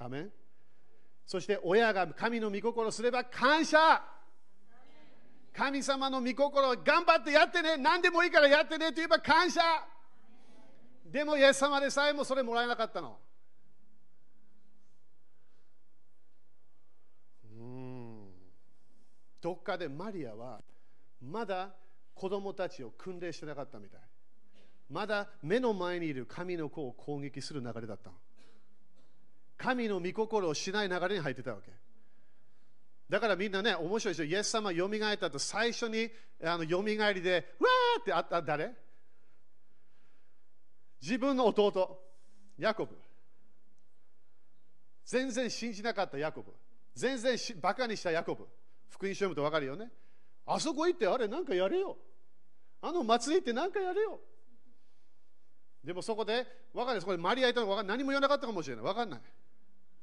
[0.00, 0.32] アメン
[1.26, 4.02] そして親が神の御心をすれば感謝
[5.52, 9.60] 神様の御心を頑張ってやってね何でもいいからやってねと言えば感謝
[11.04, 13.18] でもイエス様でさえもそれもらえなかったの。
[17.44, 18.30] うん
[19.40, 20.60] どっかでマリアは
[21.22, 21.70] まだ
[22.14, 24.00] 子供たちを訓練してなかったみたい。
[24.90, 28.10] まだ目の前にいる神の子を攻撃する流れだった。
[29.56, 31.70] 神の御心をしない流れに入ってたわけ。
[33.08, 34.24] だからみんなね、面白いですよ。
[34.26, 36.10] イエス様よみがえったと最初に
[36.42, 38.72] あのよみがえりで、わーってあった誰？
[41.00, 42.02] 自分の弟、
[42.58, 42.96] ヤコブ。
[45.04, 46.52] 全然信じなかったヤコブ。
[46.94, 48.46] 全然バカにしたヤコブ。
[48.90, 49.90] 福音書読むと分かるよね。
[50.46, 51.96] あそこ行ってあれなんかやれよ。
[52.82, 54.20] あの祭り行ってなんかやれよ。
[55.84, 58.84] でもそこで、分かるそこでマリアいたのか何も言わなかったかもしれない。
[58.84, 59.20] 分かんない。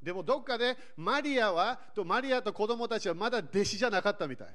[0.01, 4.47] でもどっかでマリアは、とマリアと子供たちはまだ弟子じゃなかったみたい。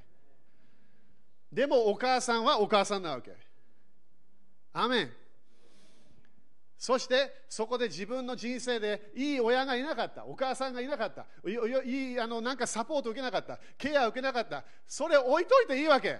[1.52, 3.36] でもお母さんはお母さんなわけ。
[4.72, 5.12] アメン。
[6.82, 16.18] そしてそこで自分の人生でいい親がいなかった、お母さんがいなかった、いいあのなんかサポート受けなかった、ケア受けなかった、それ置いといていいわけ。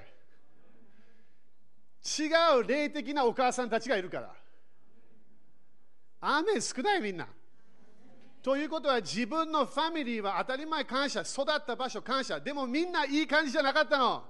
[2.04, 4.32] 違う霊的なお母さんたちがいるから。
[6.20, 7.26] アーメン少ないみんな。
[8.40, 14.22] ということは自分のファミリーは当たり前感謝、育った場所感謝、でもみんないい感じじゃなかったの。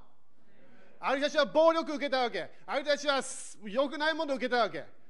[0.99, 3.23] ある人たちは暴力受けたわけ、ある人たちは
[3.66, 5.01] 良くないものを受けたわけ。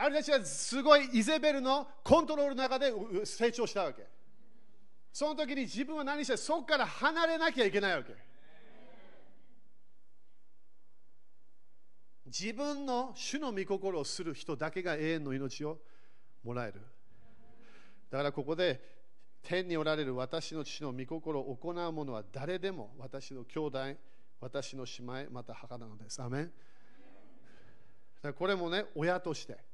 [0.00, 2.92] あれたちはすごいイゼベルのコントロールの中で
[3.24, 4.06] 成長したわけ。
[5.12, 8.14] その時に自分は何してそこから離れなきゃいけないわけ。
[12.26, 15.78] 自分の主の御心をする人だけが永遠の命を
[16.44, 16.80] もらえる。
[18.08, 18.80] だからここで
[19.42, 23.78] 天におられる私の父の御心を行う者は誰でも私の兄弟、
[24.40, 26.22] 私の姉妹、また母なのです。
[26.22, 26.52] アメン
[28.36, 29.66] これもね、親として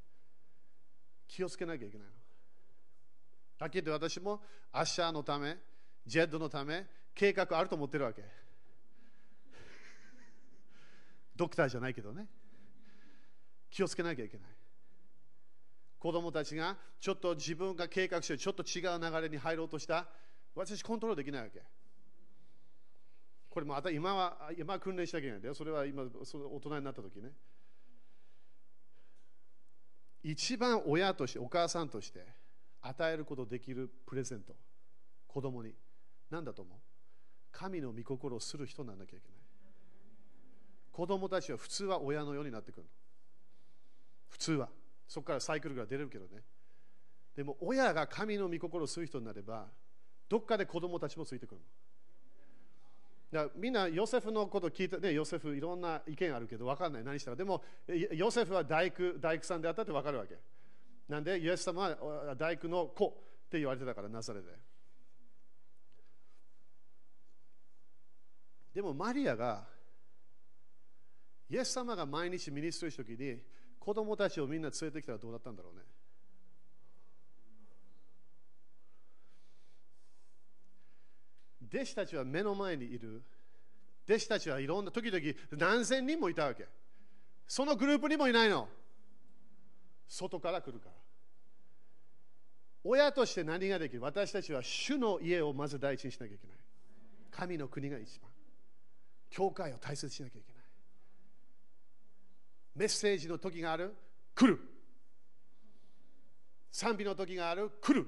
[1.34, 2.12] 気をつけなきゃいけないの。
[3.58, 5.56] はっきり言って私もアッシャーのため、
[6.06, 8.22] ジェッドのため、計画あると思ってるわけ。
[11.34, 12.28] ドクターじゃないけどね。
[13.68, 14.46] 気をつけなきゃいけない。
[15.98, 20.06] 子供たちがちょっと自分が計画してちょっと違う流れに入ろうとした。
[20.54, 21.62] 私コントロールできないわけ。
[23.50, 25.54] これも今は今は訓練しなきゃいけないんだよ。
[25.54, 27.32] それは今その大人になった時ね。
[30.24, 32.26] 一番親として、お母さんとして、
[32.80, 34.56] 与えることできるプレゼント。
[35.28, 35.74] 子供に。
[36.30, 36.78] 何だと思う？
[37.52, 39.38] 神の御心をする人にならなきゃいけない。
[40.90, 42.86] 子供たちは普通は親のようになってくる
[44.28, 44.68] 普通は。
[45.06, 46.42] そこからサイクルが出れるけどね。
[47.36, 49.66] でも親が神の御心をする人になれば
[50.28, 51.60] どっかで子供たちもついてくる
[53.34, 57.04] だみんなヨセフのこと聞いて、ね、ヨセフいろんな意見あるけど分かんない。
[57.04, 57.62] 何したかでも
[58.12, 60.38] ヨセフは大工大工さんであったって分かるわけ。
[61.08, 63.10] なんでイエス様は大工の子っ
[63.50, 64.46] て言われてたからナザレで。
[68.72, 69.64] でもマリアが
[71.50, 73.40] イエス様が毎日ミニストリーした時に
[73.80, 75.82] 子供たちをみんな連れてきたらどうだったんだろうね。
[81.72, 83.22] 弟子たちは目の前にいる。
[84.08, 85.22] 弟子たちはいろんな時々
[85.52, 86.66] 何千人もいたわけ。
[87.46, 88.68] そのグループにもいないの。
[90.08, 90.92] 外から来るから。
[92.84, 94.02] 親として何ができる？
[94.02, 96.56] 私たちは主の家をまず第一にしなきゃいけない。
[97.30, 98.30] 神の国が一番。
[99.30, 100.62] 教会を大切にしなきゃいけない。
[102.76, 103.94] メッセージの時がある？
[104.34, 104.60] 来る。
[106.70, 107.70] 賛美の時がある？
[107.80, 108.06] 来る。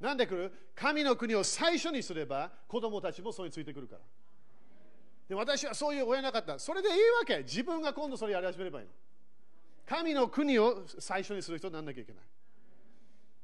[0.00, 0.52] なんで来る？
[0.74, 4.00] 神の国を最初にすれば子供たちもそれについてくるから。
[5.28, 6.58] で私はそういう親なかった。
[6.58, 7.38] それでいいわけ。
[7.38, 8.92] 自分が今度それやり始めればいいの。
[9.86, 12.22] 神の国を最初にする人にならなきゃいけない。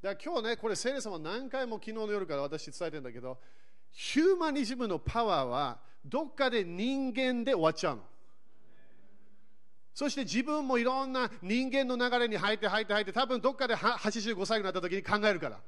[0.02, 3.38] だから今日ねこれ聖霊様何回も昨日の夜から私伝えてるんだけど
[3.90, 8.02] ヒューマニズムのパワーはどっかで人間で終わっちゃうの。
[9.92, 15.60] そして自分もいろんな人間の流れに入って入って入って多分どっかで85歳になった時に考えるから。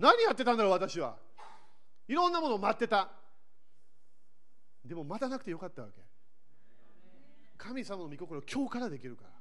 [0.00, 1.16] 何やってたんだろう私は。
[2.08, 3.10] いろんなものを待ってた。
[4.84, 6.00] でも待たなくてよかったわけ。
[7.58, 9.30] 神様の御心を今日からできるから。
[9.30, 9.34] い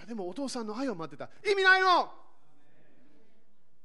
[0.00, 1.30] やでもお父さんの愛を待ってた。
[1.48, 2.10] 意味ないの！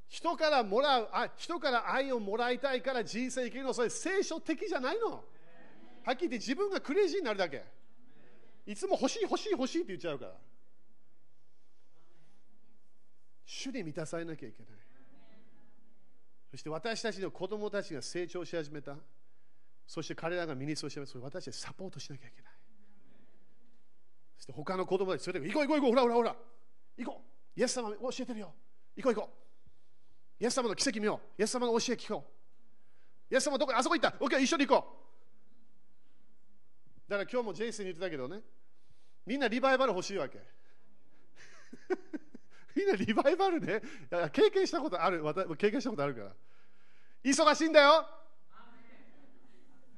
[0.10, 3.74] 人からもらうあ人から愛をもらいたいから人生生きるの。
[3.74, 5.24] それ聖書的じゃないの。
[6.04, 7.64] はっきり言って自分がクレイジーになるだけ。
[8.66, 10.32] いつも欲しい欲しい欲しいって言っちゃうから。
[13.54, 14.72] 主で満たされなきゃいけない。
[16.52, 18.96] そして私たちの子供たちが成長し始めた。
[19.86, 21.12] そして彼らが身につけ始めた。
[21.12, 22.52] それ私たちサポートしなきゃいけない。
[24.38, 26.36] そして他の子供たち連れて行こう行こう行こうほらほらほら
[26.98, 27.22] 行こ
[27.58, 27.60] う。
[27.60, 28.54] イエス様教えてるよ。
[28.96, 29.30] 行こう行こ
[30.40, 30.44] う。
[30.44, 31.42] イエス様の奇跡見よう。
[31.42, 32.24] イエス様の教え聞こ
[33.30, 33.34] う。
[33.34, 34.18] イエス様どこあそこ行った。
[34.18, 34.98] OK 一緒に行こ
[37.06, 37.12] う。
[37.12, 38.40] だから今日もジェイスに言ってたけどね。
[39.26, 40.40] みんなリバイバル欲しいわけ。
[42.82, 43.82] みんなリバイバルね。
[44.32, 45.24] 経験したことある。
[45.58, 46.32] 経験したことあるから。
[47.24, 48.06] 忙しいんだよ。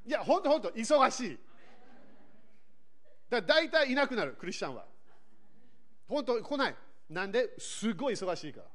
[0.05, 1.39] いや本当本当忙しい。
[3.29, 4.85] だ大体いなくなるクリスチャンは。
[6.07, 6.75] 本当来ない。
[7.09, 7.51] なんで？
[7.57, 8.65] すごい忙しいから。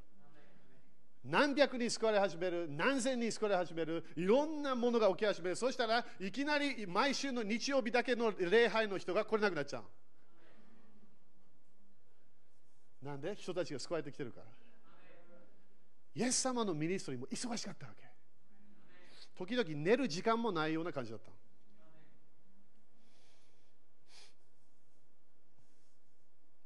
[1.25, 5.55] 何百人救われ始める何千人救われ始めるいろんなものが起き始める。
[5.55, 9.83] そしたらいきなり毎週の日曜日だけの礼拝の人が来れなくなっちゃう。
[13.01, 13.35] なんで？
[13.35, 14.47] 人たちが救われてきてるから。
[16.15, 18.03] イエス様のミニストリーも忙しかったわけ。
[19.37, 21.31] 時々寝る時間もないような感じだった。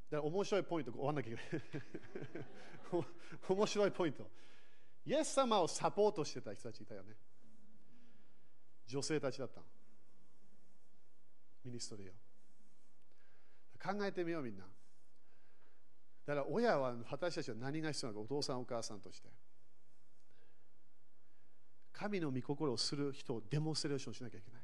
[0.09, 3.05] だから面白いポイント、終わんなきゃいけない。
[3.49, 4.29] 面白いポイント。
[5.05, 7.15] イエス様をサポートしてた人たちいたよね。
[8.87, 9.61] 女性たちだった。
[11.63, 12.13] ミニストリーを。
[13.81, 14.65] 考えてみようみんな。
[16.25, 19.27] だから親は私たちは何が必要なのかお父さんお母さんとして。
[21.91, 24.61] 神の御心をする人をデモンストレーションしなきゃいけない。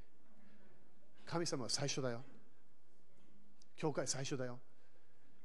[1.25, 2.23] 神様は最初だよ。
[3.75, 4.59] 教会最初だよ。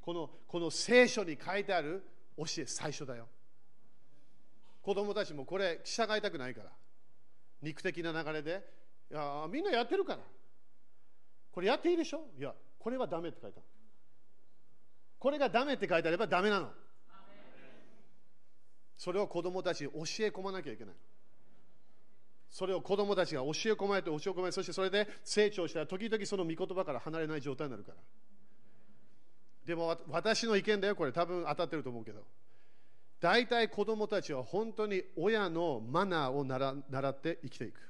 [0.01, 2.03] このこの聖書に書いてある
[2.39, 3.29] 教え最初だよ。
[4.83, 6.71] 子供たちもこれ従いたくないから。
[7.61, 8.67] 肉的な流れで
[9.11, 10.21] いやみんなやってるから。
[11.53, 12.27] これやっていいでしょ？
[12.39, 13.67] いやこれはダメって書いてある。
[15.25, 16.69] これがダメって書いてあればダメなの。
[18.99, 20.95] それを子供たちに教え込まなきゃいけない
[22.51, 27.97] それを子供たちが教え込まれて教え込まれてそしてそれで成長したら時々その御言葉から離れない状態になるから。
[29.65, 32.23] でも私の意見だよこれ多分当たってると思うけど。
[33.19, 37.81] 大体子供たちは本当に親のマナーを習って生きていく。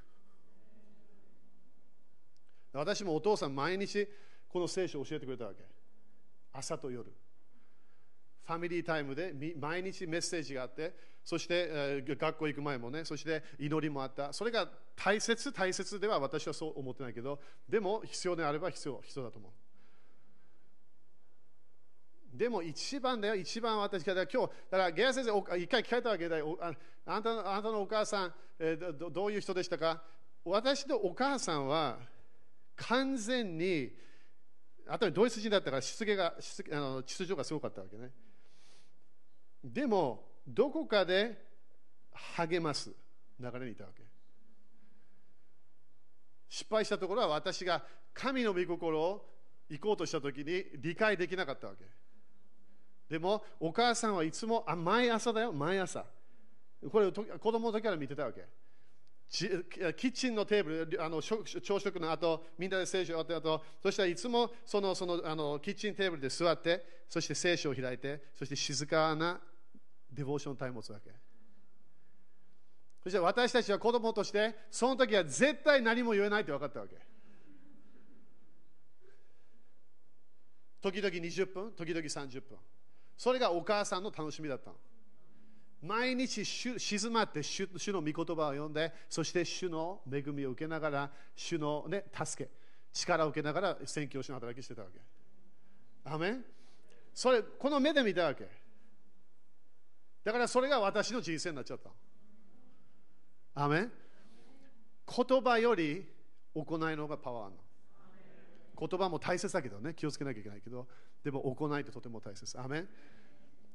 [2.73, 4.09] 私もお父さん毎日
[4.49, 5.65] この聖書を教えてくれたわけ。
[6.55, 7.13] 朝と夜
[8.47, 10.95] ファミリータイムで毎日メッセージがあって、
[11.25, 14.35] そして、学校行く前もね、そして祈りもあった。
[14.35, 19.53] それが大切、大切では私はそう思ってないけど、でも必要であれば必要必要だと思う。
[22.37, 24.37] でも一番だよ、一番私が、今日、
[24.71, 26.59] だからゲア先生、一回聞かれたわけだよ。
[26.61, 26.75] あ
[27.07, 30.03] あなたのあなたのお母さん、えーど、どういう人でしたか？
[30.45, 31.99] 私のお母さんは
[32.77, 33.97] 完全に、
[34.87, 38.11] あとドイツ人だったから失言が失あの秩序がすごかったわけね。
[39.65, 41.43] でも、どこかで
[42.37, 42.91] 励ます
[43.41, 44.03] 流れにいたわけ。
[46.49, 47.83] 失敗したところは私が
[48.13, 49.27] 神の御心を
[49.71, 51.85] 行こうとしたときに理解できなかったわけ。
[53.09, 56.05] でも、お母さんはいつも、あ毎朝だよ、毎朝。
[56.91, 58.47] これ、子供の時から見てたわけ。
[59.35, 61.43] キッチンのテーブル、あの朝
[61.81, 69.41] 食の後、みんなで聖書を終わった後、そしたらいつもそのそのあのキッチンテーブルで座って、そして聖書を開いて、そして静かな
[70.13, 71.11] デボーションタイムを持つわけ。
[73.03, 76.95] そして私たちは子供として、その時は絶対何も言えないって分かったわけ。
[80.81, 82.57] 時々20分、時々30分。
[83.17, 84.77] それがお母さんの楽しみだったの。
[85.85, 92.51] 毎日静まって主主の御言葉を読んで、そして主の恵みを受けながら、主の、ね、助け、
[92.93, 94.99] 力を受けながら宣教師の働きしてたわけ。
[96.05, 96.45] アメン
[97.13, 98.49] それ、この目で見たわけ。
[100.25, 101.91] だからそれが私の人生になっちゃった。
[103.55, 103.93] アメン
[105.07, 106.09] 言葉より
[106.55, 108.89] 行いの方がパワーあるの。
[108.89, 110.89] 言葉も大切だけどね、気をつけなきゃいけないけど、
[111.23, 112.59] でも行いってとても大切。
[112.59, 112.89] アメン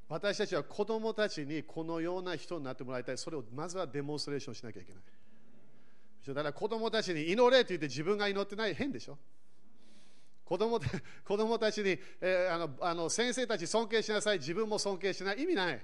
[0.10, 3.18] 私たちは子供たちにこのような人になってもらいたい。
[3.18, 5.01] それをまずはデモンストレーションしなきゃいけない。
[6.28, 9.18] だから子供たちに祈れと言って自分が祈ってない変でしょ？
[10.43, 10.80] 子供
[11.24, 15.41] 子供たちに、えー、あのあの先生たち尊敬しなさい、自分も尊敬しない。
[15.41, 15.82] 意味ない。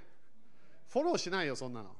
[0.88, 1.96] フォローしないよ、そんなの。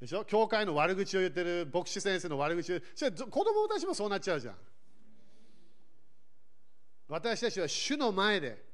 [0.00, 0.24] でしょ？
[0.24, 4.56] 教会の悪口を言ってる牧師先生の悪口を言って子供たちもそうなっちゃうじゃん。
[7.08, 8.64] 私たちは主の前で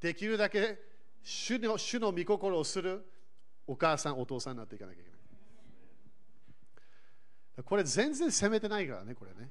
[0.00, 0.91] できるだけ
[1.22, 3.04] 主の主の御心をする
[3.66, 5.20] お母さん、お父さんになっていかなきゃいけない。
[7.64, 9.50] これ全然責めてないからね、これね。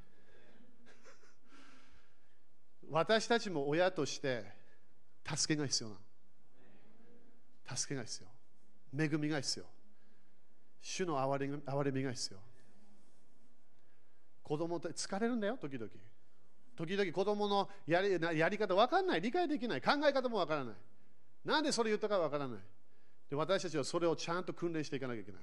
[2.89, 4.43] 私たちも親として
[5.25, 6.01] 助けが必要なの。
[7.77, 9.03] 助けが必要。
[9.03, 9.65] 恵みが必要。
[10.81, 12.39] 主の憐れ憐れみが必要。
[14.43, 15.89] 子供って疲れるんだよ、時々。
[16.75, 20.75] 時々子供のやりやり方分かんない、理解できない、考え方も分からない。
[21.45, 22.59] なんでそれ言ったかわからない。
[23.29, 25.41] で私たちはそれをちゃんと訓練していかなきゃいけない。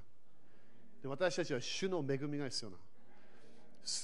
[1.03, 2.76] で私たちは主の恵みが必要な。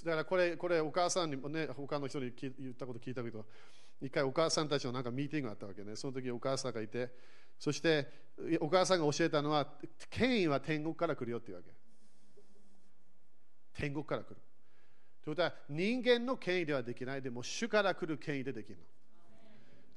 [0.05, 3.45] だからこれ、これお母さんにもね、他の人に言ったこと聞いたけど、
[4.01, 5.95] 一回お母さんたちのなんかミーティングがあったわけね。
[5.97, 7.11] その時お母さんがいて、
[7.59, 8.09] そして
[8.61, 9.67] お母さんが教えたのは、
[10.11, 11.71] 権威は天国から来るよっていうわけ。
[13.75, 14.37] 天国から来る。
[15.23, 18.85] ということは、人間の権威ではできない、でも主から来る権威でできるの。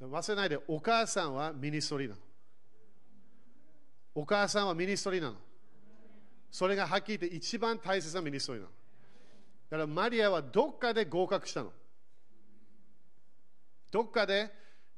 [0.02, 2.22] 忘れないで、お母さんは ministry なの。
[4.14, 5.36] お母さんは ministry なの。
[6.52, 8.74] それがはっきり言って一番大切な ministry なの。
[9.70, 11.72] だからマリアはどっかで合格したの。
[13.92, 14.52] どっかで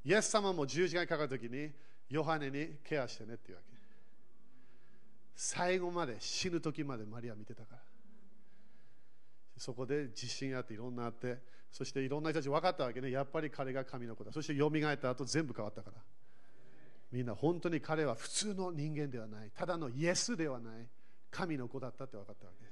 [0.03, 1.71] イエス様も十字架にかかるときに
[2.09, 3.69] ヨハネにケアしてねっていうわけ。
[5.35, 7.81] 最後まで死ぬ時までマリア見てたから。
[9.57, 11.39] そこで自信あっていろんなあって、
[11.71, 13.11] そしていろんな人たち分かったわけね。
[13.11, 14.31] やっぱり彼が神の子だ。
[14.31, 15.97] そして蘇った後全部変わったから。
[17.11, 19.51] みんな本当に彼は普通の人間ではない。
[19.55, 20.87] ただのイエスではない。
[21.31, 22.65] 神の子だったって分かったわけ。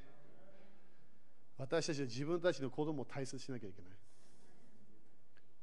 [1.57, 3.91] 私たちは自分たちの子供を大切しなきゃいけない。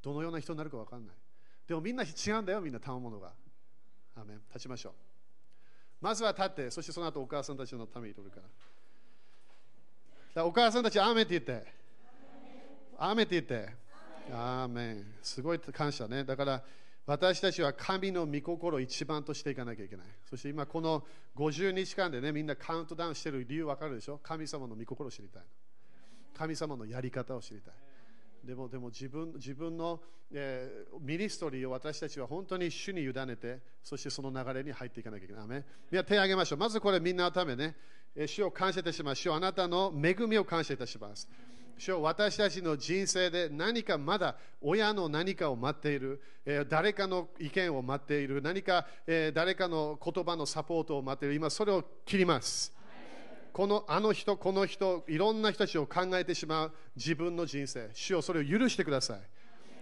[0.02, 1.16] どのような人になるか分かんない。
[1.66, 3.32] でもみんな違うんだよ、みんな賜物が。
[4.16, 4.92] アメン立ちましょう。
[6.00, 8.40] まずは立って、そしてその後お母さんたちのために取るか
[10.34, 10.44] ら。
[10.44, 11.83] お母さんたち、アーメンって言って。
[12.98, 13.68] アーメンって言って。
[14.32, 15.04] アーメン。
[15.22, 16.24] すごい感謝ね。
[16.24, 16.62] だから
[17.06, 20.06] 私たちは神の御心を一番としていかなきゃいけない。
[20.28, 21.04] そして今この
[21.36, 24.18] 50日間でね、みんなカウントダウンしてる理由わかるでしょ？
[24.22, 25.42] 神様の御心を知りたい。
[26.36, 27.74] 神様のやり方を知りたい。
[28.46, 30.00] でもでも自分自分の、
[30.32, 35.46] えー、ミニストリーを私たちは本当に主に委ねて、そしてその流れに入っていかなきゃいけない。
[35.46, 35.56] みん
[35.96, 36.58] な手を挙げましょう。
[36.58, 37.74] まずこれみんなのためね、
[38.26, 39.20] 主を感謝いたします。
[39.20, 41.28] 主あなたの恵みを感謝いたします。
[41.78, 52.72] 主私たちの人生で何かまだ親の何かを待っている、えー、誰かの意見を待っている、何か、えー、誰かの言葉のサポートを待っている、今それを切ります。
[53.52, 59.20] このあの人、この人、いろんな人たちを考えてしまう自分の人生、主よそれを許してください。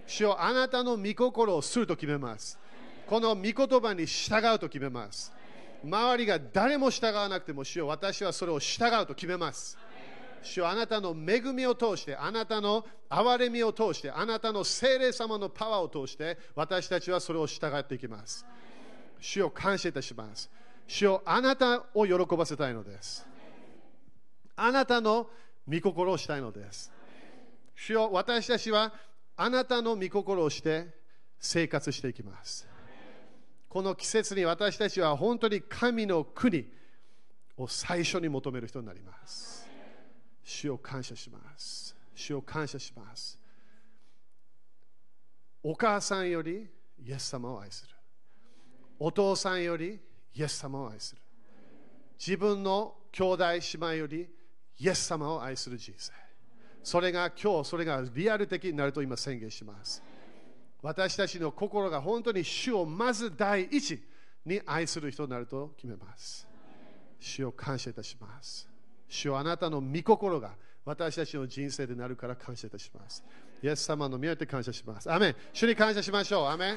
[0.07, 2.59] 主よあなたの御心をすると決めます。
[3.07, 5.33] この御言葉に従うと決めます。
[5.85, 9.79] 周りが誰も従わなくても、主よ私はそれを従うと決めます。
[10.43, 18.45] 主よあなたの恵みを通して、あなたの憐れみを通して、あなたの聖霊様のパワーを通して、私たちはそれを従っていきます。
[19.21, 20.51] 主を感謝いたします。
[20.87, 23.27] 主よあなたを喜ばせたいのです。
[24.57, 25.29] あなたの
[25.69, 26.93] 御心をしたいのです。
[27.75, 28.93] 主よ私たちは
[29.37, 30.89] あなたの御心をして
[31.39, 32.69] 生活していきます。
[33.69, 36.67] この季節に私たちは本当に神の国
[37.57, 39.62] を最初に求める人になります。
[40.45, 41.95] 主を感謝します。
[42.15, 43.39] 主を感謝します。
[45.63, 46.69] お母さんより
[46.99, 47.95] イエス様を愛する。
[48.99, 50.01] お父さんより
[50.35, 51.23] イエス様を愛する。
[52.19, 54.29] 自分の兄弟姉妹より
[54.79, 56.13] イエス様を愛する人生。
[56.83, 60.03] それが今日、それがリアル的になると今宣言します。
[60.83, 64.03] 私たちの心が本当に主をまず第一
[64.45, 66.47] に愛する人になると決めます。
[67.21, 68.72] 主を感謝いたします。
[69.13, 70.53] 主はあなたの御心が
[70.87, 73.23] 私たちの人生でなるから感謝いたします。
[73.63, 75.13] イエス様の宮で感謝します。
[75.13, 76.47] アメン主に感謝しましょう。
[76.47, 76.77] アメン